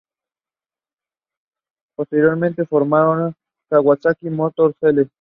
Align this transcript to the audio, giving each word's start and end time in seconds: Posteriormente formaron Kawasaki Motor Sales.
Posteriormente 1.95 2.65
formaron 2.65 3.35
Kawasaki 3.69 4.31
Motor 4.31 4.73
Sales. 4.79 5.07